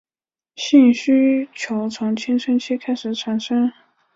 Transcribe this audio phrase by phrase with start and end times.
[0.55, 3.71] 性需求从青春期开始产生。